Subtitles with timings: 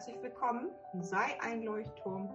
[0.00, 0.70] herzlich willkommen.
[1.02, 2.30] Sei ein Leuchtturm,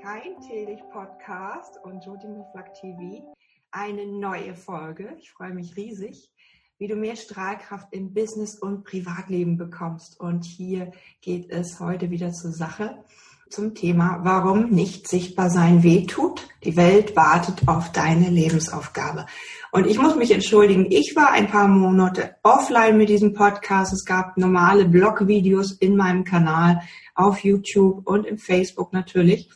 [0.00, 3.34] kein Teelicht-Podcast und Jodi Muflak TV.
[3.72, 5.16] Eine neue Folge.
[5.18, 6.30] Ich freue mich riesig,
[6.78, 10.20] wie du mehr Strahlkraft im Business und Privatleben bekommst.
[10.20, 13.04] Und hier geht es heute wieder zur Sache
[13.50, 16.48] zum Thema, warum nicht sichtbar sein wehtut.
[16.64, 19.26] Die Welt wartet auf deine Lebensaufgabe.
[19.72, 23.92] Und ich muss mich entschuldigen, ich war ein paar Monate offline mit diesem Podcast.
[23.92, 26.80] Es gab normale Blogvideos in meinem Kanal
[27.14, 29.50] auf YouTube und im Facebook natürlich.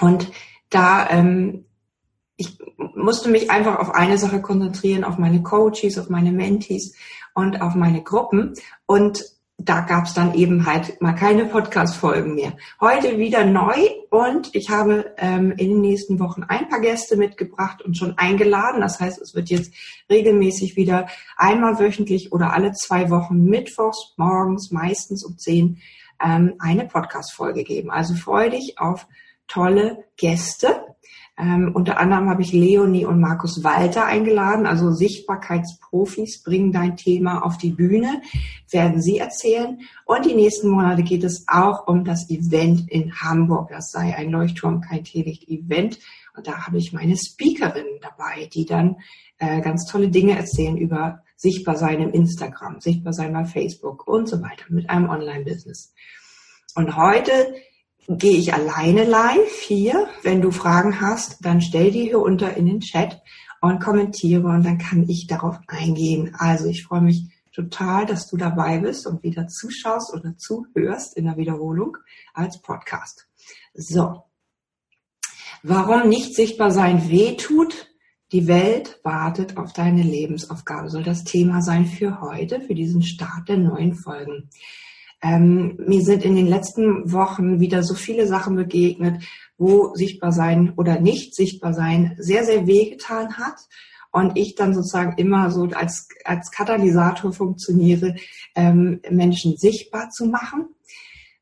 [0.00, 0.30] Und
[0.70, 1.64] da ähm,
[2.36, 2.58] ich
[2.94, 6.94] musste mich einfach auf eine Sache konzentrieren, auf meine Coaches, auf meine Mentees
[7.34, 8.54] und auf meine Gruppen.
[8.86, 9.22] Und
[9.58, 12.56] da gab es dann eben halt mal keine Podcast-Folgen mehr.
[12.80, 13.76] Heute wieder neu
[14.10, 18.80] und ich habe ähm, in den nächsten Wochen ein paar Gäste mitgebracht und schon eingeladen.
[18.80, 19.72] Das heißt, es wird jetzt
[20.10, 25.80] regelmäßig wieder einmal wöchentlich oder alle zwei Wochen mittwochs morgens meistens um zehn
[26.22, 27.90] ähm, eine Podcast-Folge geben.
[27.90, 29.06] Also freue dich auf
[29.46, 30.84] tolle Gäste.
[31.36, 37.44] Ähm, unter anderem habe ich Leonie und Markus Walter eingeladen, also Sichtbarkeitsprofis bringen dein Thema
[37.44, 38.22] auf die Bühne,
[38.70, 39.80] werden sie erzählen.
[40.04, 43.70] Und die nächsten Monate geht es auch um das Event in Hamburg.
[43.70, 45.98] Das sei ein Leuchtturm, kein Teelicht-Event.
[46.36, 48.96] Und da habe ich meine Speakerinnen dabei, die dann
[49.38, 54.28] äh, ganz tolle Dinge erzählen über sichtbar sein im Instagram, sichtbar sein bei Facebook und
[54.28, 55.92] so weiter mit einem Online-Business.
[56.76, 57.32] Und heute
[58.08, 60.08] gehe ich alleine live hier.
[60.22, 63.20] Wenn du Fragen hast, dann stell die hier unter in den Chat
[63.60, 66.34] und kommentiere und dann kann ich darauf eingehen.
[66.38, 71.24] Also ich freue mich total, dass du dabei bist und wieder zuschaust oder zuhörst in
[71.24, 71.96] der Wiederholung
[72.34, 73.26] als Podcast.
[73.72, 74.24] So.
[75.62, 77.90] Warum nicht sichtbar sein wehtut?
[78.32, 83.48] Die Welt wartet auf deine Lebensaufgabe, soll das Thema sein für heute, für diesen Start
[83.48, 84.50] der neuen Folgen.
[85.24, 89.24] Ähm, mir sind in den letzten Wochen wieder so viele Sachen begegnet,
[89.56, 93.56] wo sichtbar sein oder nicht sichtbar sein sehr, sehr wehgetan hat.
[94.12, 98.16] Und ich dann sozusagen immer so als, als Katalysator funktioniere,
[98.54, 100.66] ähm, Menschen sichtbar zu machen.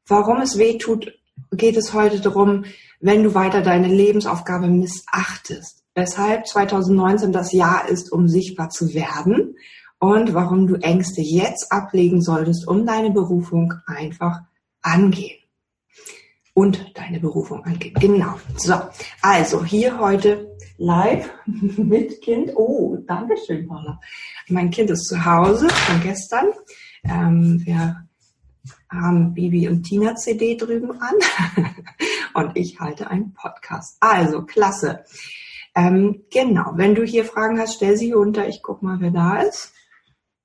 [0.06, 1.12] Warum es weh tut,
[1.50, 2.64] geht es heute darum,
[3.00, 5.82] wenn du weiter deine Lebensaufgabe missachtest.
[5.94, 9.56] Weshalb 2019 das Jahr ist, um sichtbar zu werden
[10.02, 14.40] und warum du Ängste jetzt ablegen solltest, um deine Berufung einfach
[14.80, 15.38] angehen.
[16.54, 17.94] Und deine Berufung angehen.
[18.00, 18.34] Genau.
[18.56, 18.74] So,
[19.22, 22.50] also hier heute live mit Kind.
[22.56, 24.00] Oh, danke schön, Paula.
[24.48, 26.46] Mein Kind ist zu Hause von gestern.
[27.04, 28.04] Ähm, wir
[28.90, 31.14] haben Bibi und Tina CD drüben an
[32.34, 33.98] und ich halte einen Podcast.
[34.00, 35.04] Also, klasse.
[35.76, 38.48] Ähm, genau, wenn du hier Fragen hast, stell sie hier unter.
[38.48, 39.72] Ich guck mal, wer da ist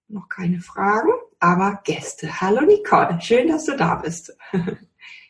[0.09, 1.09] noch keine Fragen,
[1.39, 2.41] aber Gäste.
[2.41, 4.35] Hallo Nicole, schön, dass du da bist.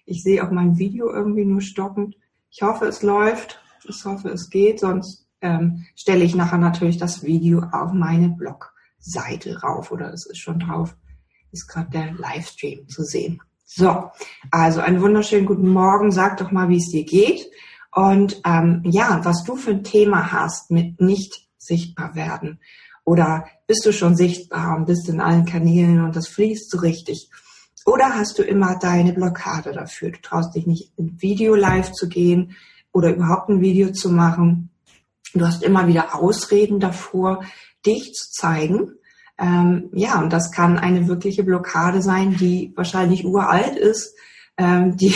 [0.09, 2.15] Ich sehe auch mein Video irgendwie nur stockend.
[2.49, 3.61] Ich hoffe, es läuft.
[3.83, 4.79] Ich hoffe, es geht.
[4.79, 10.37] Sonst ähm, stelle ich nachher natürlich das Video auf meine Blogseite rauf oder es ist
[10.37, 10.95] schon drauf.
[11.51, 13.41] Ist gerade der Livestream zu sehen.
[13.65, 14.09] So,
[14.49, 16.13] also einen wunderschönen guten Morgen.
[16.13, 17.45] Sag doch mal, wie es dir geht.
[17.91, 22.61] Und ähm, ja, was du für ein Thema hast mit nicht sichtbar werden
[23.07, 27.29] oder bist du schon sichtbar und bist in allen Kanälen und das fließt so richtig?
[27.85, 30.11] Oder hast du immer deine Blockade dafür?
[30.11, 32.57] Du traust dich nicht in Video live zu gehen
[32.91, 34.71] oder überhaupt ein Video zu machen.
[35.33, 37.45] Du hast immer wieder Ausreden davor,
[37.85, 38.95] dich zu zeigen.
[39.37, 44.17] Ähm, ja, und das kann eine wirkliche Blockade sein, die wahrscheinlich uralt ist,
[44.57, 45.15] ähm, die,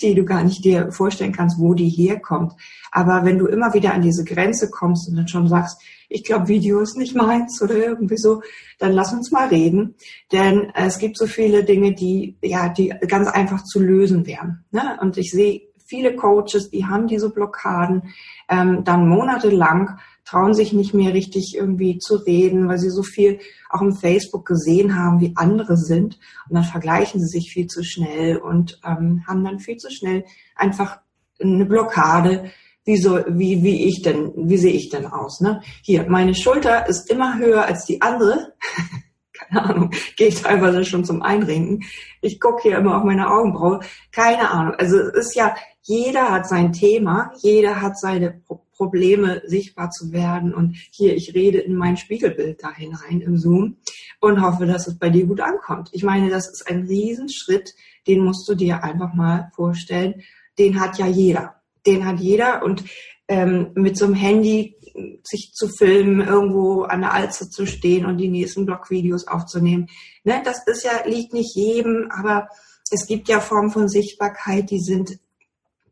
[0.00, 2.52] die du gar nicht dir vorstellen kannst, wo die herkommt.
[2.92, 5.82] Aber wenn du immer wieder an diese Grenze kommst und dann schon sagst,
[6.14, 8.40] ich glaube, Video ist nicht meins oder irgendwie so,
[8.78, 9.96] dann lass uns mal reden.
[10.30, 14.64] Denn es gibt so viele Dinge, die, ja, die ganz einfach zu lösen wären.
[14.70, 14.96] Ne?
[15.00, 18.14] Und ich sehe viele Coaches, die haben diese Blockaden
[18.48, 23.40] ähm, dann monatelang, trauen sich nicht mehr richtig irgendwie zu reden, weil sie so viel
[23.68, 26.18] auch im Facebook gesehen haben, wie andere sind.
[26.48, 30.24] Und dann vergleichen sie sich viel zu schnell und ähm, haben dann viel zu schnell
[30.54, 31.00] einfach
[31.40, 32.52] eine Blockade,
[32.84, 35.62] wie so, wie, wie ich denn, wie sehe ich denn aus, ne?
[35.82, 38.54] Hier, meine Schulter ist immer höher als die andere.
[39.32, 41.82] Keine Ahnung, gehe ich teilweise schon zum Einrenken.
[42.20, 43.80] Ich gucke hier immer auf meine Augenbraue.
[44.12, 44.74] Keine Ahnung.
[44.78, 50.10] Also es ist ja, jeder hat sein Thema, jeder hat seine Pro Probleme, sichtbar zu
[50.12, 50.52] werden.
[50.52, 53.76] Und hier, ich rede in mein Spiegelbild da hinein im Zoom
[54.20, 55.90] und hoffe, dass es bei dir gut ankommt.
[55.92, 57.72] Ich meine, das ist ein Riesenschritt,
[58.08, 60.22] den musst du dir einfach mal vorstellen.
[60.58, 62.84] Den hat ja jeder den hat jeder und
[63.28, 64.76] ähm, mit so einem Handy
[65.24, 69.88] sich zu filmen, irgendwo an der Alze zu stehen und die nächsten Blogvideos aufzunehmen.
[70.22, 72.48] Ne, das ist ja, liegt nicht jedem, aber
[72.90, 75.18] es gibt ja Formen von Sichtbarkeit, die sind,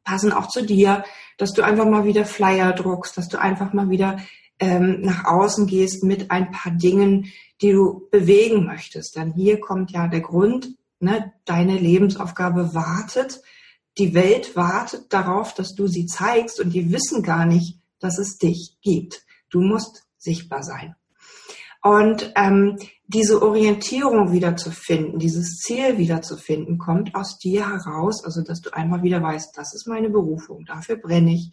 [0.05, 1.05] passen auch zu dir,
[1.37, 4.19] dass du einfach mal wieder Flyer druckst, dass du einfach mal wieder
[4.61, 9.17] ähm, nach außen gehst mit ein paar Dingen, die du bewegen möchtest.
[9.17, 13.43] Denn hier kommt ja der Grund, ne, deine Lebensaufgabe wartet,
[13.99, 18.39] die Welt wartet darauf, dass du sie zeigst und die wissen gar nicht, dass es
[18.39, 19.25] dich gibt.
[19.50, 20.94] Du musst sichtbar sein.
[21.83, 27.69] Und ähm, diese Orientierung wieder zu finden, dieses Ziel wieder zu finden, kommt aus dir
[27.69, 31.50] heraus, also dass du einmal wieder weißt, das ist meine Berufung, dafür brenne ich,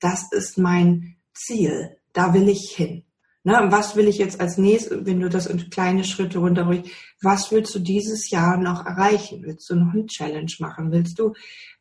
[0.00, 3.04] das ist mein Ziel, da will ich hin.
[3.46, 6.90] Ne, was will ich jetzt als nächstes, wenn du das in kleine Schritte runterbrichst,
[7.22, 9.44] was willst du dieses Jahr noch erreichen?
[9.44, 10.90] Willst du noch eine Challenge machen?
[10.90, 11.32] Willst du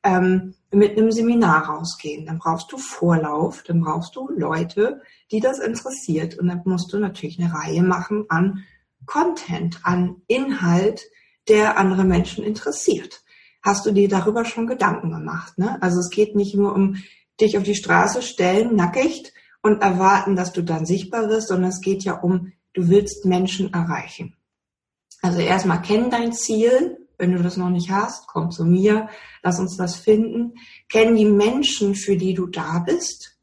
[0.04, 2.28] ähm, mit einem Seminar rausgehen?
[2.28, 5.02] Dann brauchst du Vorlauf, dann brauchst du Leute,
[5.32, 6.38] die das interessiert.
[6.38, 8.64] Und dann musst du natürlich eine Reihe machen an
[9.08, 11.02] Content, an Inhalt,
[11.48, 13.24] der andere Menschen interessiert.
[13.64, 15.58] Hast du dir darüber schon Gedanken gemacht?
[15.58, 15.82] Ne?
[15.82, 16.98] Also es geht nicht nur um
[17.42, 19.34] dich auf die Straße stellen, nackig
[19.66, 23.74] und erwarten, dass du dann sichtbar wirst, sondern es geht ja um, du willst Menschen
[23.74, 24.36] erreichen.
[25.24, 27.00] Also erstmal kenn dein Ziel.
[27.18, 29.10] Wenn du das noch nicht hast, komm zu mir,
[29.42, 30.54] lass uns das finden.
[30.88, 33.40] Kenn die Menschen, für die du da bist.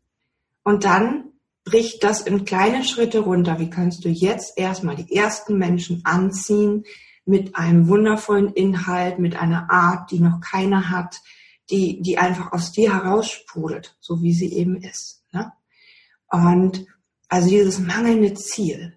[0.62, 1.32] Und dann
[1.64, 3.58] brich das in kleine Schritte runter.
[3.58, 6.84] Wie kannst du jetzt erstmal die ersten Menschen anziehen
[7.24, 11.20] mit einem wundervollen Inhalt, mit einer Art, die noch keiner hat,
[11.68, 15.21] die, die einfach aus dir heraussprudelt, so wie sie eben ist.
[16.32, 16.86] Und
[17.28, 18.94] also dieses mangelnde Ziel.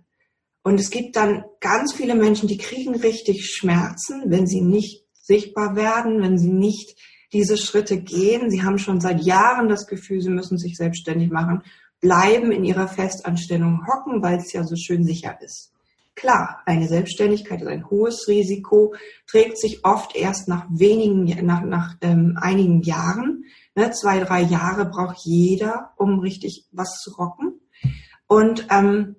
[0.64, 5.76] Und es gibt dann ganz viele Menschen, die kriegen richtig Schmerzen, wenn sie nicht sichtbar
[5.76, 6.98] werden, wenn sie nicht
[7.34, 8.50] diese Schritte gehen.
[8.50, 11.62] Sie haben schon seit Jahren das Gefühl, sie müssen sich selbstständig machen,
[12.00, 15.72] bleiben in ihrer Festanstellung hocken, weil es ja so schön sicher ist.
[16.16, 18.96] Klar, eine Selbstständigkeit ist ein hohes Risiko,
[19.28, 23.44] trägt sich oft erst nach wenigen, nach, nach ähm, einigen Jahren.
[23.76, 27.60] Ne, zwei, drei Jahre braucht jeder, um richtig was zu rocken.
[28.26, 29.18] Und ähm,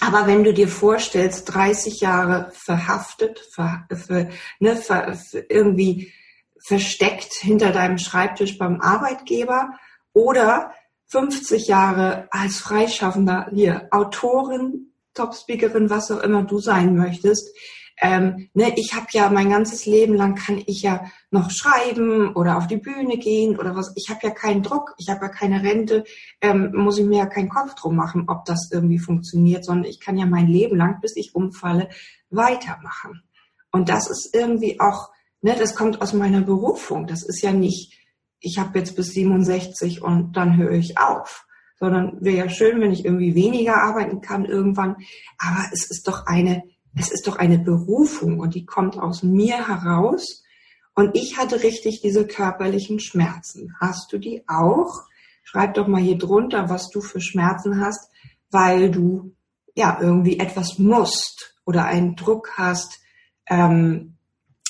[0.00, 4.28] aber wenn du dir vorstellst, 30 Jahre verhaftet, ver, für,
[4.58, 6.12] ne, ver, für irgendwie
[6.58, 9.70] versteckt hinter deinem Schreibtisch beim Arbeitgeber
[10.12, 10.72] oder
[11.06, 17.56] 50 Jahre als Freischaffender hier, Autorin, Topspeakerin, was auch immer du sein möchtest,
[17.98, 22.58] ähm, ne, ich habe ja mein ganzes Leben lang kann ich ja noch schreiben oder
[22.58, 23.92] auf die Bühne gehen oder was.
[23.96, 26.04] Ich habe ja keinen Druck, ich habe ja keine Rente,
[26.42, 30.00] ähm, muss ich mir ja keinen Kopf drum machen, ob das irgendwie funktioniert, sondern ich
[30.00, 31.88] kann ja mein Leben lang, bis ich umfalle,
[32.28, 33.22] weitermachen.
[33.72, 35.10] Und das ist irgendwie auch,
[35.40, 37.06] ne, das kommt aus meiner Berufung.
[37.06, 37.98] Das ist ja nicht,
[38.40, 41.44] ich habe jetzt bis 67 und dann höre ich auf
[41.78, 44.96] sondern wäre ja schön, wenn ich irgendwie weniger arbeiten kann irgendwann.
[45.36, 46.62] Aber es ist doch eine
[46.98, 50.42] es ist doch eine Berufung und die kommt aus mir heraus.
[50.94, 53.74] Und ich hatte richtig diese körperlichen Schmerzen.
[53.80, 55.02] Hast du die auch?
[55.42, 58.10] Schreib doch mal hier drunter, was du für Schmerzen hast,
[58.50, 59.36] weil du
[59.74, 63.00] ja irgendwie etwas musst oder einen Druck hast,
[63.46, 64.15] ähm,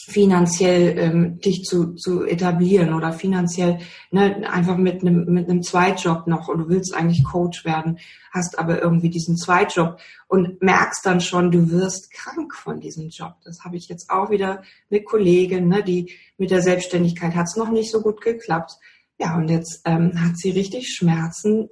[0.08, 3.78] finanziell ähm, dich zu, zu etablieren oder finanziell
[4.12, 7.98] ne, einfach mit einem mit einem Zweitjob noch und du willst eigentlich Coach werden,
[8.30, 9.98] hast aber irgendwie diesen Zweitjob
[10.28, 13.34] und merkst dann schon, du wirst krank von diesem Job.
[13.44, 17.56] Das habe ich jetzt auch wieder mit Kollegin, ne, die mit der Selbstständigkeit hat es
[17.56, 18.78] noch nicht so gut geklappt.
[19.18, 21.68] Ja, und jetzt ähm, hat sie richtig Schmerzen,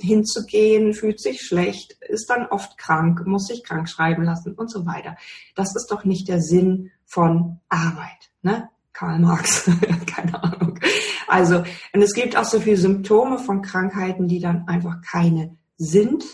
[0.00, 4.84] hinzugehen, fühlt sich schlecht, ist dann oft krank, muss sich krank schreiben lassen und so
[4.84, 5.16] weiter.
[5.54, 8.30] Das ist doch nicht der Sinn von Arbeit.
[8.42, 8.68] Ne?
[8.92, 9.68] Karl Marx,
[10.06, 10.78] keine Ahnung.
[11.26, 16.24] Also, und es gibt auch so viele Symptome von Krankheiten, die dann einfach keine sind,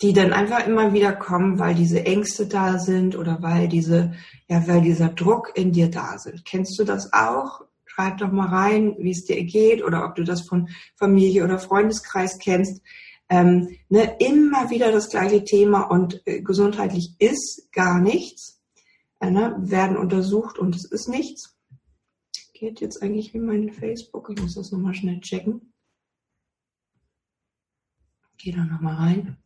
[0.00, 4.12] die dann einfach immer wieder kommen, weil diese Ängste da sind oder weil diese,
[4.48, 6.44] ja, weil dieser Druck in dir da sind.
[6.44, 7.68] Kennst du das auch?
[7.98, 11.58] schreib doch mal rein, wie es dir geht oder ob du das von Familie oder
[11.58, 12.80] Freundeskreis kennst.
[13.28, 18.57] Ähm, ne, immer wieder das gleiche Thema und äh, gesundheitlich ist gar nichts.
[19.20, 21.58] Äh, ne, werden untersucht und es ist nichts.
[22.52, 24.30] Geht jetzt eigentlich wie mein Facebook?
[24.30, 25.72] Ich muss das nochmal schnell checken.
[28.36, 29.36] Geh da nochmal rein.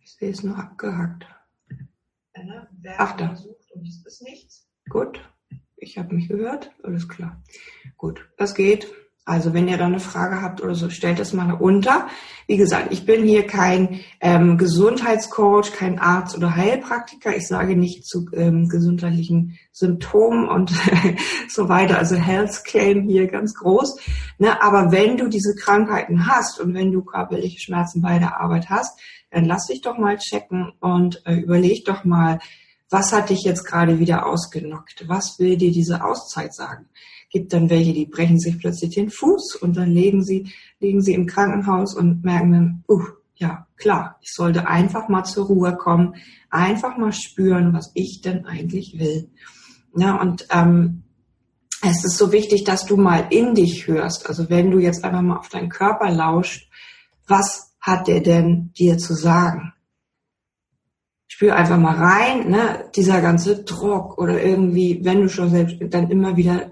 [0.00, 1.26] Ich sehe es nur abgehackt.
[2.32, 3.36] Äh, ne, Ach da.
[3.74, 4.68] Und es ist nichts.
[4.88, 5.20] Gut
[5.82, 7.42] ich habe mich gehört, alles klar.
[7.96, 8.86] Gut, das geht.
[9.24, 12.08] Also wenn ihr da eine Frage habt oder so, stellt das mal unter.
[12.48, 17.36] Wie gesagt, ich bin hier kein ähm, Gesundheitscoach, kein Arzt oder Heilpraktiker.
[17.36, 20.72] Ich sage nicht zu ähm, gesundheitlichen Symptomen und
[21.48, 21.98] so weiter.
[21.98, 24.00] Also Health Claim hier ganz groß.
[24.38, 24.60] Ne?
[24.60, 28.98] Aber wenn du diese Krankheiten hast und wenn du körperliche Schmerzen bei der Arbeit hast,
[29.30, 32.40] dann lass dich doch mal checken und äh, überleg doch mal,
[32.90, 35.08] Was hat dich jetzt gerade wieder ausgenockt?
[35.08, 36.88] Was will dir diese Auszeit sagen?
[37.32, 41.14] Gibt dann welche, die brechen sich plötzlich den Fuß und dann legen sie, liegen sie
[41.14, 43.02] im Krankenhaus und merken dann, uh,
[43.36, 46.14] ja, klar, ich sollte einfach mal zur Ruhe kommen,
[46.50, 49.30] einfach mal spüren, was ich denn eigentlich will.
[49.96, 51.02] Ja, und ähm,
[51.82, 54.28] es ist so wichtig, dass du mal in dich hörst.
[54.28, 56.68] Also wenn du jetzt einfach mal auf deinen Körper lauscht,
[57.26, 59.72] was hat der denn dir zu sagen?
[61.26, 66.10] Spür einfach mal rein, ne, dieser ganze Druck oder irgendwie, wenn du schon selbst dann
[66.10, 66.70] immer wieder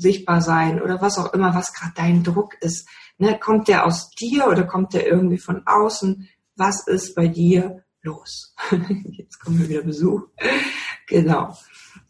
[0.00, 2.88] sichtbar sein oder was auch immer, was gerade dein Druck ist.
[3.18, 6.28] Ne, kommt der aus dir oder kommt der irgendwie von außen?
[6.56, 8.54] Was ist bei dir los?
[9.04, 10.22] Jetzt kommen wir wieder Besuch.
[11.06, 11.56] Genau.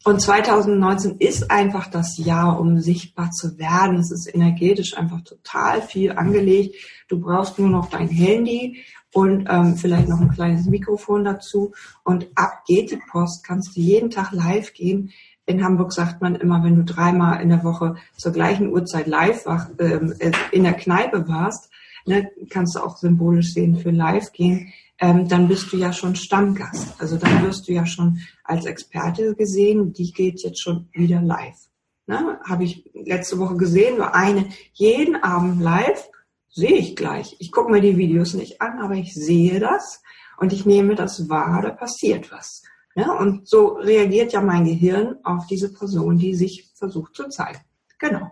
[0.03, 3.97] Und 2019 ist einfach das Jahr, um sichtbar zu werden.
[3.97, 6.75] Es ist energetisch einfach total viel angelegt.
[7.07, 8.83] Du brauchst nur noch dein Handy
[9.13, 11.73] und ähm, vielleicht noch ein kleines Mikrofon dazu.
[12.03, 13.43] Und ab geht die Post.
[13.45, 15.11] Kannst du jeden Tag live gehen.
[15.45, 19.45] In Hamburg sagt man immer, wenn du dreimal in der Woche zur gleichen Uhrzeit live
[19.45, 21.69] wach, ähm, äh, in der Kneipe warst,
[22.05, 24.71] ne, kannst du auch symbolisch sehen für live gehen
[25.01, 27.01] ähm, dann bist du ja schon Stammgast.
[27.01, 31.57] Also dann wirst du ja schon als Experte gesehen, die geht jetzt schon wieder live.
[32.05, 32.39] Ne?
[32.47, 36.07] Habe ich letzte Woche gesehen, nur eine jeden Abend live,
[36.49, 37.35] sehe ich gleich.
[37.39, 40.03] Ich gucke mir die Videos nicht an, aber ich sehe das
[40.37, 42.61] und ich nehme das wahr, da passiert was.
[42.95, 43.11] Ne?
[43.11, 47.59] Und so reagiert ja mein Gehirn auf diese Person, die sich versucht zu zeigen.
[47.99, 48.31] Genau.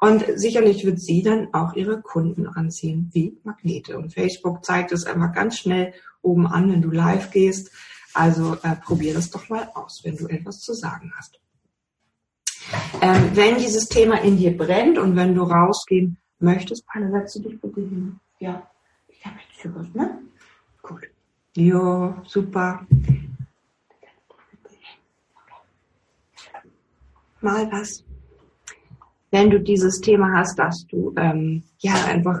[0.00, 3.98] Und sicherlich wird sie dann auch ihre Kunden anziehen wie Magnete.
[3.98, 7.70] Und Facebook zeigt es einmal ganz schnell oben an, wenn du live gehst.
[8.14, 11.38] Also äh, probier das doch mal aus, wenn du etwas zu sagen hast.
[13.02, 17.40] Ähm, wenn dieses Thema in dir brennt und wenn du rausgehen möchtest, Palle, setzt du
[17.40, 18.18] dich bitte hin.
[18.38, 18.66] Ja,
[19.08, 20.18] ich habe jetzt was, ne?
[20.82, 21.02] Gut.
[21.56, 22.86] Jo, super.
[27.42, 28.04] Mal was
[29.30, 32.40] wenn du dieses Thema hast, dass du ähm, ja einfach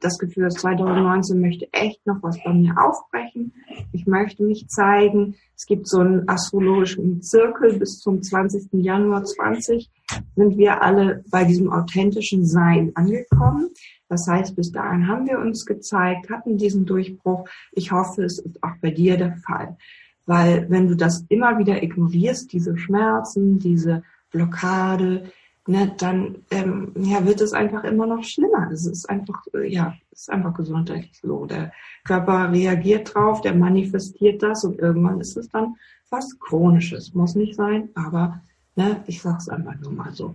[0.00, 3.52] das Gefühl hast, 2019 möchte echt noch was bei mir aufbrechen.
[3.92, 5.34] Ich möchte mich zeigen.
[5.54, 8.68] Es gibt so einen astrologischen Zirkel bis zum 20.
[8.72, 9.90] Januar 20
[10.34, 13.68] sind wir alle bei diesem authentischen Sein angekommen.
[14.08, 17.46] Das heißt, bis dahin haben wir uns gezeigt, hatten diesen Durchbruch.
[17.72, 19.76] Ich hoffe, es ist auch bei dir der Fall.
[20.24, 25.30] Weil wenn du das immer wieder ignorierst, diese Schmerzen, diese Blockade,
[25.66, 28.70] ne, dann ähm, ja, wird es einfach immer noch schlimmer.
[28.72, 31.46] Es ist einfach, äh, ja, es ist einfach gesundheitlich so.
[31.46, 31.72] Der
[32.04, 35.76] Körper reagiert drauf, der manifestiert das und irgendwann ist es dann
[36.10, 37.14] was Chronisches.
[37.14, 38.40] Muss nicht sein, aber
[38.74, 40.34] ne, ich sag's einfach nur mal so.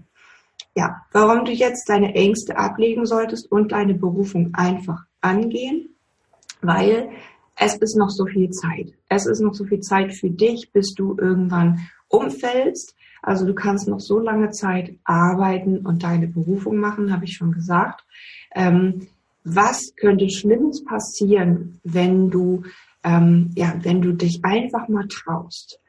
[0.76, 5.90] Ja, warum du jetzt deine Ängste ablegen solltest und deine Berufung einfach angehen,
[6.62, 7.10] weil
[7.58, 8.94] es ist noch so viel Zeit.
[9.08, 12.96] Es ist noch so viel Zeit für dich, bis du irgendwann umfällst
[13.26, 17.52] also du kannst noch so lange Zeit arbeiten und deine Berufung machen, habe ich schon
[17.52, 18.04] gesagt.
[18.54, 19.08] Ähm,
[19.44, 22.64] was könnte Schlimmes passieren, wenn du,
[23.04, 25.80] ähm, ja, wenn du dich einfach mal traust?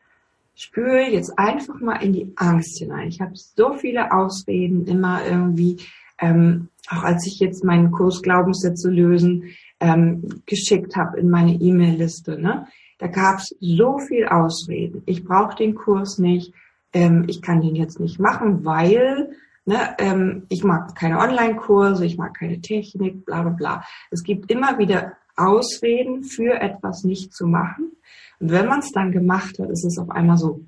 [0.55, 3.09] Spüre jetzt einfach mal in die Angst hinein.
[3.09, 5.79] Ich habe so viele Ausreden immer irgendwie,
[6.19, 9.45] ähm, auch als ich jetzt meinen Kurs Glaubenssätze lösen
[9.81, 12.67] ähm, geschickt habe in meine E-Mail-Liste, ne?
[12.99, 15.03] da gab es so viel Ausreden.
[15.07, 16.53] Ich brauche den Kurs nicht
[16.97, 19.31] ähm, ich kann den jetzt nicht machen, weil
[19.67, 23.85] ne, ähm, ich mag keine Online-Kurse, ich mag keine Technik, bla bla bla.
[24.11, 27.93] Es gibt immer wieder Ausreden für etwas nicht zu machen.
[28.41, 30.65] Und wenn man es dann gemacht hat, ist es auf einmal so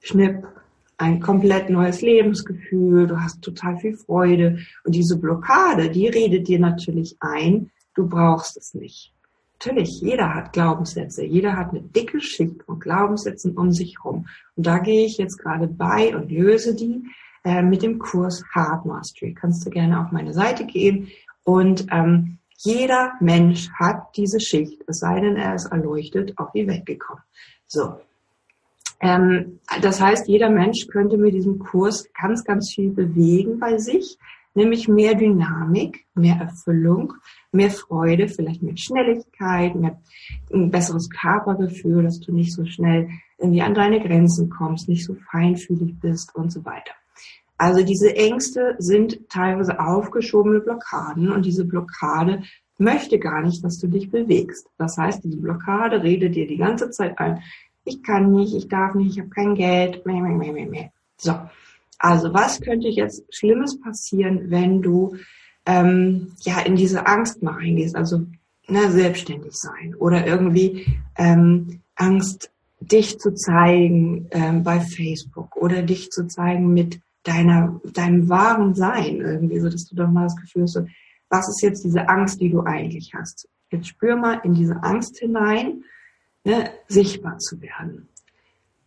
[0.00, 0.48] schnipp,
[0.96, 4.58] ein komplett neues Lebensgefühl, du hast total viel Freude.
[4.82, 9.14] Und diese Blockade, die redet dir natürlich ein, du brauchst es nicht.
[9.60, 14.28] Natürlich, jeder hat Glaubenssätze, jeder hat eine dicke Schicht von Glaubenssätzen um sich herum.
[14.54, 17.02] Und da gehe ich jetzt gerade bei und löse die
[17.42, 19.34] äh, mit dem Kurs Heart Mastery.
[19.34, 21.08] Kannst du gerne auf meine Seite gehen
[21.42, 26.68] und ähm, jeder Mensch hat diese Schicht, es sei denn, er ist erleuchtet, auf die
[26.68, 27.22] Welt gekommen.
[27.66, 27.94] So.
[29.00, 34.18] Ähm, das heißt, jeder Mensch könnte mit diesem Kurs ganz, ganz viel bewegen bei sich
[34.58, 37.14] nämlich mehr Dynamik, mehr Erfüllung,
[37.52, 40.00] mehr Freude, vielleicht mehr Schnelligkeit, mehr,
[40.52, 45.16] ein besseres Körpergefühl, dass du nicht so schnell irgendwie an deine Grenzen kommst, nicht so
[45.30, 46.92] feinfühlig bist und so weiter.
[47.56, 52.42] Also diese Ängste sind teilweise aufgeschobene Blockaden und diese Blockade
[52.78, 54.68] möchte gar nicht, dass du dich bewegst.
[54.78, 57.42] Das heißt, diese Blockade redet dir die ganze Zeit ein,
[57.84, 60.88] ich kann nicht, ich darf nicht, ich habe kein Geld, meh, meh, meh, meh, meh.
[61.16, 61.34] So,
[61.98, 65.16] also was könnte jetzt Schlimmes passieren, wenn du
[65.68, 67.94] ähm, ja in diese Angst mal reingehst?
[67.94, 68.26] Also
[68.66, 76.10] ne, selbstständig sein oder irgendwie ähm, Angst dich zu zeigen ähm, bei Facebook oder dich
[76.10, 80.62] zu zeigen mit deiner, deinem wahren Sein irgendwie, so dass du doch mal das Gefühl
[80.62, 80.86] hast, so,
[81.28, 83.48] was ist jetzt diese Angst, die du eigentlich hast?
[83.70, 85.84] Jetzt spür mal in diese Angst hinein,
[86.44, 88.08] ne, sichtbar zu werden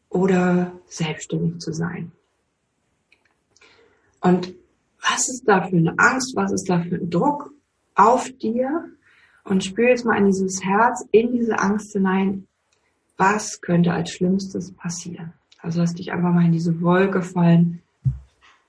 [0.09, 2.11] oder selbstständig zu sein.
[4.21, 4.55] Und
[5.01, 7.51] was ist da für eine Angst, was ist da für ein Druck
[7.95, 8.85] auf dir?
[9.43, 12.47] Und spür jetzt mal in dieses Herz, in diese Angst hinein,
[13.17, 15.33] was könnte als Schlimmstes passieren?
[15.59, 17.81] Also lass dich einfach mal in diese Wolke fallen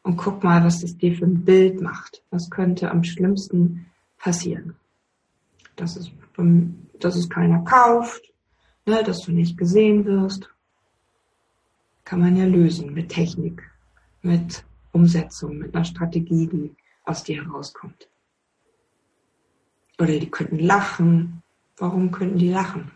[0.03, 2.23] und guck mal, was das dir für ein Bild macht.
[2.31, 3.87] Was könnte am schlimmsten
[4.19, 4.77] passieren?
[5.77, 6.11] Dass es,
[6.99, 8.23] dass es keiner kauft,
[8.87, 10.51] ne, dass du nicht gesehen wirst.
[12.05, 13.62] Kann man ja lösen mit Technik,
[14.23, 18.09] mit Umsetzung, mit einer Strategie, die aus dir herauskommt.
[19.99, 21.43] Oder die könnten lachen.
[21.77, 22.91] Warum könnten die lachen?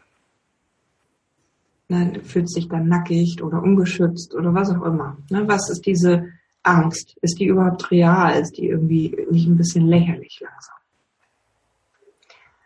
[1.89, 5.17] Ne, fühlt sich dann nackig oder ungeschützt oder was auch immer.
[5.31, 7.17] Was ist diese Angst?
[7.23, 8.41] Ist die überhaupt real?
[8.41, 10.75] Ist die irgendwie nicht ein bisschen lächerlich langsam?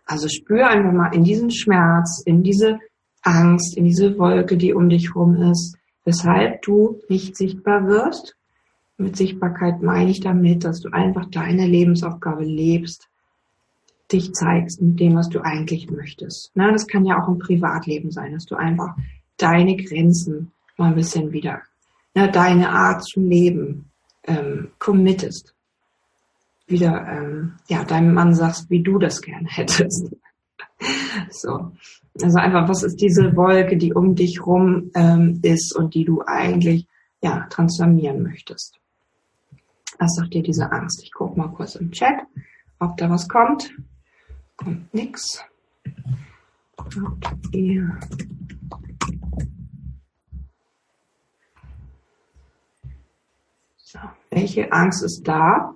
[0.07, 2.81] Also spür einfach mal in diesen Schmerz, in diese
[3.23, 8.37] Angst, in diese Wolke, die um dich rum ist, weshalb du nicht sichtbar wirst.
[9.01, 13.09] Mit Sichtbarkeit meine ich damit, dass du einfach deine Lebensaufgabe lebst,
[14.13, 16.51] dich zeigst mit dem, was du eigentlich möchtest.
[16.55, 18.95] Na, das kann ja auch im Privatleben sein, dass du einfach
[19.39, 21.63] deine Grenzen mal ein bisschen wieder,
[22.13, 23.87] na, deine Art zu leben
[24.25, 25.55] ähm, committest.
[26.67, 30.15] Wieder ähm, ja, deinem Mann sagst, wie du das gerne hättest.
[31.31, 31.73] so.
[32.21, 36.23] Also einfach, was ist diese Wolke, die um dich rum ähm, ist und die du
[36.27, 36.87] eigentlich
[37.23, 38.80] ja transformieren möchtest?
[40.01, 41.03] Was sagt dir diese Angst?
[41.03, 42.23] Ich gucke mal kurz im Chat,
[42.79, 43.71] ob da was kommt.
[44.57, 45.45] Kommt nix.
[46.79, 46.95] Habt
[53.77, 53.99] So,
[54.31, 55.75] welche Angst ist da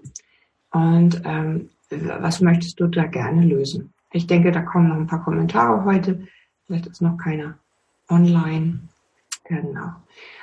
[0.71, 3.93] und ähm, was möchtest du da gerne lösen?
[4.11, 6.27] Ich denke, da kommen noch ein paar Kommentare heute.
[6.65, 7.59] Vielleicht ist noch keiner
[8.09, 8.89] online.
[9.45, 9.91] Genau.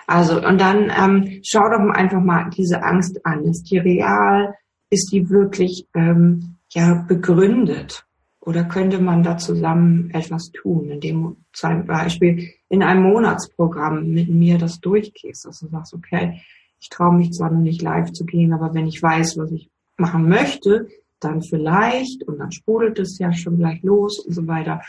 [0.07, 3.45] Also, und dann ähm, schau doch einfach mal diese Angst an.
[3.45, 4.53] Ist die real?
[4.89, 8.05] Ist die wirklich ähm, ja begründet?
[8.41, 14.57] Oder könnte man da zusammen etwas tun, indem zum Beispiel in einem Monatsprogramm mit mir
[14.57, 16.41] das durchgehst, dass du sagst, okay,
[16.79, 19.69] ich traue mich zwar noch nicht live zu gehen, aber wenn ich weiß, was ich
[19.97, 20.87] machen möchte,
[21.19, 24.81] dann vielleicht und dann sprudelt es ja schon gleich los und so weiter.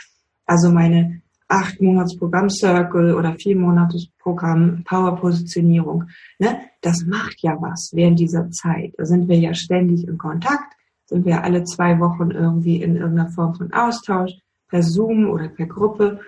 [0.45, 6.05] Also meine acht Monats Programm Circle oder vier Monats Programm Power Positionierung,
[6.39, 8.93] ne, das macht ja was während dieser Zeit.
[8.97, 10.73] Da sind wir ja ständig in Kontakt,
[11.05, 14.31] sind wir alle zwei Wochen irgendwie in irgendeiner Form von Austausch
[14.69, 16.19] per Zoom oder per Gruppe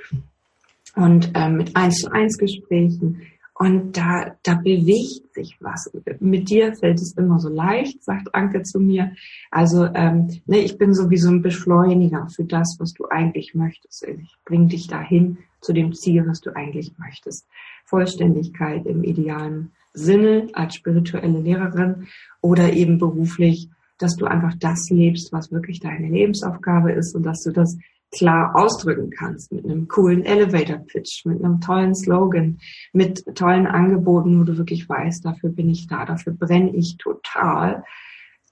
[0.95, 3.21] und ähm, mit eins zu eins Gesprächen.
[3.57, 5.89] Und da, da bewegt sich was.
[6.19, 9.13] Mit dir fällt es immer so leicht, sagt Anke zu mir.
[9.49, 13.55] Also ähm, ne, ich bin so wie so ein Beschleuniger für das, was du eigentlich
[13.55, 14.03] möchtest.
[14.03, 17.47] Ich bringe dich dahin zu dem Ziel, was du eigentlich möchtest.
[17.85, 22.07] Vollständigkeit im idealen Sinne als spirituelle Lehrerin
[22.41, 27.41] oder eben beruflich, dass du einfach das lebst, was wirklich deine Lebensaufgabe ist und dass
[27.43, 27.77] du das
[28.15, 32.57] klar ausdrücken kannst mit einem coolen Elevator Pitch, mit einem tollen Slogan,
[32.93, 37.83] mit tollen Angeboten, wo du wirklich weißt, dafür bin ich da, dafür brenne ich total,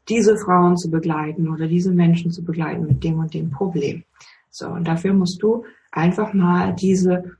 [0.10, 4.04] diese Frauen zu begleiten oder diese Menschen zu begleiten mit dem und dem Problem.
[4.50, 7.38] So, und dafür musst du einfach mal diese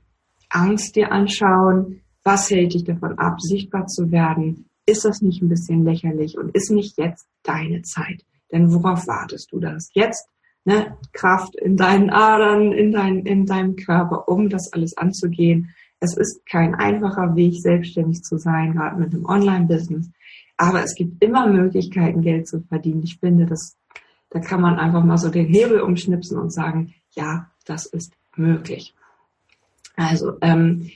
[0.48, 4.68] Angst dir anschauen, was hält dich davon ab, sichtbar zu werden?
[4.86, 8.24] Ist das nicht ein bisschen lächerlich und ist nicht jetzt deine Zeit?
[8.50, 9.90] Denn worauf wartest du das?
[9.92, 10.26] Jetzt
[10.64, 15.70] ne, Kraft in deinen Adern, in, dein, in deinem Körper, um das alles anzugehen.
[16.00, 20.10] Es ist kein einfacher Weg, selbstständig zu sein, gerade mit einem Online-Business.
[20.56, 23.02] Aber es gibt immer Möglichkeiten, Geld zu verdienen.
[23.02, 23.76] Ich finde, das,
[24.30, 28.94] da kann man einfach mal so den Hebel umschnipsen und sagen, ja, das ist möglich.
[29.96, 30.90] Also, ähm,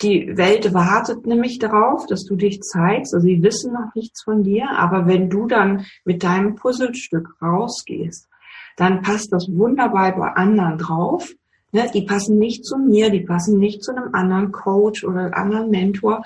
[0.00, 3.14] die Welt wartet nämlich darauf, dass du dich zeigst.
[3.14, 8.28] Also sie wissen noch nichts von dir, aber wenn du dann mit deinem Puzzlestück rausgehst
[8.76, 11.30] dann passt das wunderbar bei anderen drauf.
[11.72, 11.90] Ne?
[11.92, 16.22] Die passen nicht zu mir, die passen nicht zu einem anderen Coach oder anderen Mentor,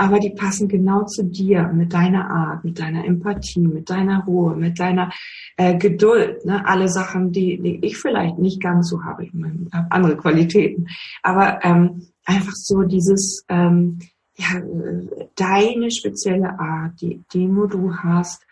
[0.00, 4.56] aber die passen genau zu dir, mit deiner Art, mit deiner Empathie, mit deiner Ruhe,
[4.56, 5.12] mit deiner
[5.58, 6.42] äh, Geduld.
[6.46, 6.66] Ne?
[6.66, 9.26] Alle Sachen, die, die ich vielleicht nicht ganz so habe.
[9.26, 10.86] Ich meine, habe andere Qualitäten.
[11.22, 13.98] Aber ähm, einfach so dieses, ähm,
[14.36, 18.46] ja, äh, deine spezielle Art, die, die nur du hast,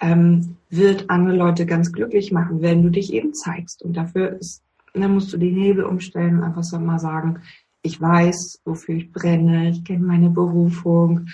[0.00, 3.82] ähm, wird andere Leute ganz glücklich machen, wenn du dich eben zeigst.
[3.82, 4.62] Und dafür ist,
[4.94, 7.40] dann musst du die Nebel umstellen und einfach so mal sagen,
[7.82, 11.26] ich weiß, wofür ich brenne, ich kenne meine Berufung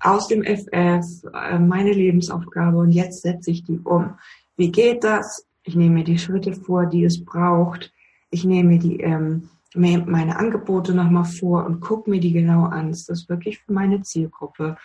[0.00, 4.14] aus dem FF, äh, meine Lebensaufgabe und jetzt setze ich die um.
[4.56, 5.46] Wie geht das?
[5.62, 7.92] Ich nehme mir die Schritte vor, die es braucht.
[8.30, 12.90] Ich nehme mir die ähm, meine Angebote nochmal vor und gucke mir die genau an.
[12.90, 14.76] Ist das wirklich für meine Zielgruppe?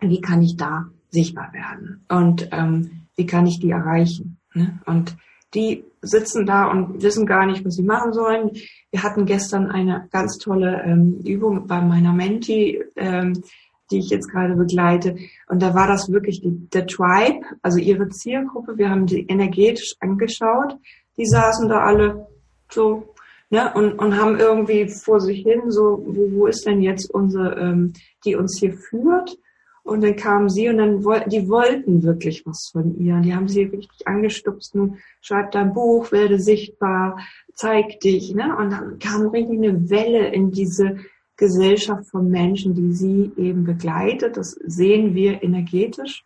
[0.00, 2.04] Wie kann ich da sichtbar werden?
[2.08, 4.38] Und ähm, wie kann ich die erreichen?
[4.52, 4.80] Ne?
[4.84, 5.16] Und
[5.54, 8.50] die sitzen da und wissen gar nicht, was sie machen sollen.
[8.90, 13.42] Wir hatten gestern eine ganz tolle ähm, Übung bei meiner Menti, ähm,
[13.90, 15.16] die ich jetzt gerade begleite.
[15.46, 18.76] Und da war das wirklich die, der Tribe, also ihre Zielgruppe.
[18.76, 20.76] Wir haben die energetisch angeschaut.
[21.16, 22.26] Die saßen da alle
[22.70, 23.14] so
[23.50, 27.54] ne, und, und haben irgendwie vor sich hin so, wo, wo ist denn jetzt unsere,
[27.60, 27.92] ähm,
[28.24, 29.38] die uns hier führt?
[29.84, 33.20] Und dann kamen sie und dann wollten, die wollten wirklich was von ihr.
[33.20, 34.74] Die haben sie richtig angestupst.
[34.74, 37.18] Nun schreib dein Buch, werde sichtbar,
[37.52, 38.56] zeig dich, ne?
[38.56, 40.96] Und dann kam richtig eine Welle in diese
[41.36, 44.38] Gesellschaft von Menschen, die sie eben begleitet.
[44.38, 46.24] Das sehen wir energetisch.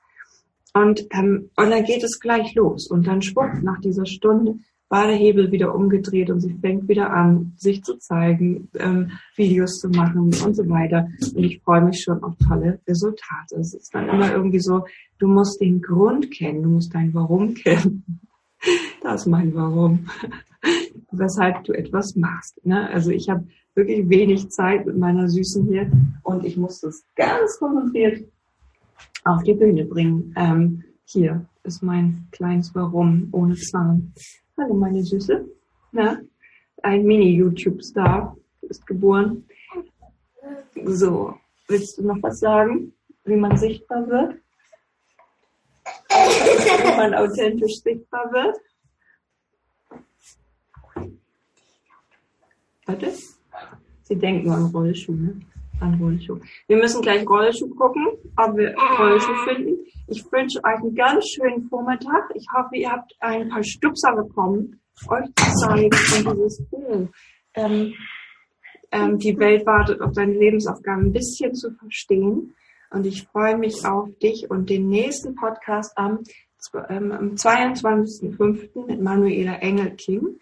[0.73, 2.87] Und, ähm, und dann geht es gleich los.
[2.87, 7.11] Und dann schwupp, nach dieser Stunde war der Hebel wieder umgedreht und sie fängt wieder
[7.11, 11.09] an, sich zu zeigen, ähm, Videos zu machen und so weiter.
[11.35, 13.57] Und ich freue mich schon auf tolle Resultate.
[13.57, 14.85] Es ist dann immer irgendwie so,
[15.19, 18.21] du musst den Grund kennen, du musst dein Warum kennen.
[19.03, 20.07] Das ist mein Warum.
[21.13, 22.65] Weshalb du etwas machst.
[22.65, 22.89] Ne?
[22.91, 25.91] Also ich habe wirklich wenig Zeit mit meiner Süßen hier
[26.23, 28.25] und ich muss das ganz konzentriert
[29.25, 30.35] auf die Bühne bringen.
[30.37, 34.13] Ähm, hier ist mein kleines Warum ohne Zahn.
[34.61, 35.49] Hallo meine Süße.
[35.93, 36.21] Na,
[36.83, 39.47] ein Mini-YouTube-Star ist geboren.
[40.85, 41.37] So,
[41.69, 42.93] willst du noch was sagen,
[43.25, 44.35] wie man sichtbar wird?
[46.09, 48.57] wie man authentisch sichtbar wird?
[52.87, 53.13] Warte.
[54.03, 55.41] Sie denken an Rollschuh, ne?
[55.81, 56.39] An Rollschuh.
[56.67, 59.79] Wir müssen gleich Rollschuh gucken, ob wir Rollschuh finden.
[60.09, 62.31] Ich wünsche euch einen ganz schönen Vormittag.
[62.35, 67.09] Ich hoffe, ihr habt ein paar Stupser bekommen, euch zu zeigen von dieses Buch.
[67.55, 67.95] Ähm,
[68.91, 72.55] ähm, die Welt wartet auf deine Lebensaufgaben ein bisschen zu verstehen.
[72.91, 76.21] Und ich freue mich auf dich und den nächsten Podcast am,
[76.89, 78.87] ähm, am 22.05.
[78.87, 80.39] mit Manuela Engelking.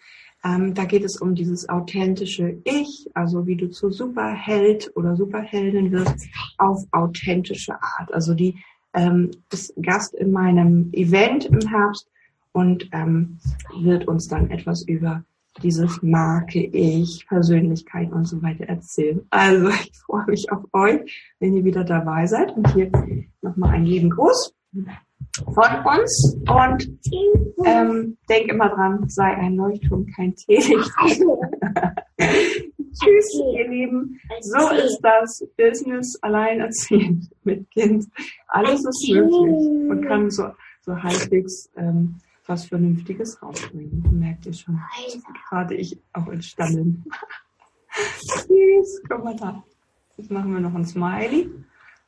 [0.47, 5.91] Ähm, da geht es um dieses authentische Ich, also wie du zu Superheld oder Superheldin
[5.91, 8.13] wirst, auf authentische Art.
[8.13, 8.55] Also die
[8.93, 12.09] ähm, ist Gast in meinem Event im Herbst
[12.53, 13.39] und ähm,
[13.81, 15.23] wird uns dann etwas über
[15.63, 19.21] dieses Marke Ich, Persönlichkeit und so weiter erzählen.
[19.31, 22.55] Also ich freue mich auf euch, wenn ihr wieder dabei seid.
[22.55, 22.91] Und hier
[23.41, 24.53] nochmal einen lieben Gruß
[25.45, 26.89] von uns und
[27.65, 30.71] ähm, denk immer dran, sei ein Leuchtturm, kein Teelicht.
[32.17, 34.19] Tschüss, ihr Lieben.
[34.41, 38.05] So ist das Business alleinerziehend mit Kind.
[38.47, 40.49] Alles ist möglich und kann so,
[40.81, 42.15] so halbwegs ähm,
[42.47, 44.03] was Vernünftiges rausbringen.
[44.19, 44.81] Merkt ihr schon.
[45.49, 47.05] Gerade ich auch in Stammeln.
[48.19, 49.63] Tschüss, guck mal da.
[50.17, 51.49] Jetzt machen wir noch ein Smiley.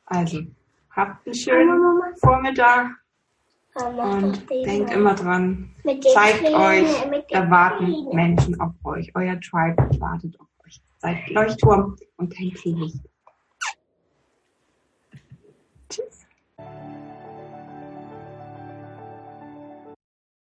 [0.06, 0.40] Also,
[0.90, 1.80] habt einen schönen
[2.20, 2.99] Vormittag.
[3.82, 5.70] Und denkt immer dran,
[6.12, 6.86] zeigt euch,
[7.30, 9.10] da warten Menschen auf euch.
[9.14, 10.80] Euer Tribe wartet auf euch.
[10.98, 13.09] Seid Leuchtturm und kein Teelicht.